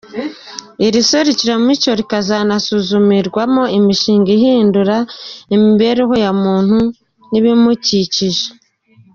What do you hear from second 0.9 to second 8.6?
serukiramuco rikazanasuzumirwamo imishinga ihindura imibereho ya muntu n’ibimukikije.